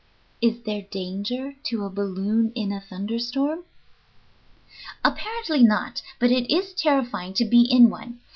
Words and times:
"Is 0.41 0.59
there 0.63 0.81
danger 0.81 1.53
to 1.65 1.83
a 1.85 1.89
balloon 1.91 2.51
in 2.55 2.71
a 2.71 2.81
thunderstorm?" 2.81 3.65
"Apparently 5.05 5.61
not, 5.61 6.01
but 6.17 6.31
it 6.31 6.51
is 6.51 6.73
terrifying 6.73 7.35
to 7.35 7.45
be 7.45 7.61
in 7.71 7.91
one. 7.91 8.19